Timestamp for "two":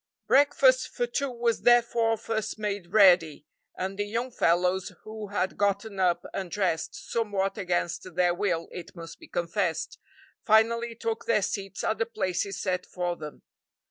1.05-1.29